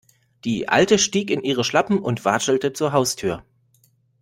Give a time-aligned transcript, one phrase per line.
[0.45, 3.43] Die Alte stieg in ihre Schlappen und watschelte zur Haustür.